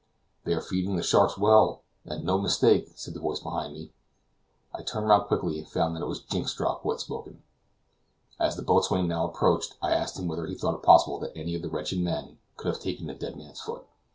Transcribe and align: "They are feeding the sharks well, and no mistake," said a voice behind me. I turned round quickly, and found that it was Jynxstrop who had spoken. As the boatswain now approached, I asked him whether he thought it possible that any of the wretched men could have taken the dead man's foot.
"They 0.45 0.55
are 0.55 0.61
feeding 0.63 0.95
the 0.95 1.03
sharks 1.03 1.37
well, 1.37 1.83
and 2.05 2.23
no 2.25 2.39
mistake," 2.39 2.89
said 2.95 3.15
a 3.15 3.19
voice 3.19 3.39
behind 3.39 3.73
me. 3.75 3.91
I 4.73 4.81
turned 4.81 5.07
round 5.07 5.27
quickly, 5.27 5.59
and 5.59 5.67
found 5.69 5.95
that 5.95 6.01
it 6.01 6.07
was 6.07 6.23
Jynxstrop 6.23 6.81
who 6.81 6.89
had 6.89 6.99
spoken. 6.99 7.43
As 8.39 8.55
the 8.55 8.63
boatswain 8.63 9.07
now 9.07 9.27
approached, 9.27 9.77
I 9.79 9.93
asked 9.93 10.17
him 10.17 10.27
whether 10.27 10.47
he 10.47 10.55
thought 10.55 10.73
it 10.73 10.81
possible 10.81 11.19
that 11.19 11.37
any 11.37 11.53
of 11.53 11.61
the 11.61 11.69
wretched 11.69 11.99
men 11.99 12.39
could 12.57 12.69
have 12.73 12.81
taken 12.81 13.05
the 13.05 13.13
dead 13.13 13.35
man's 13.37 13.61
foot. 13.61 13.85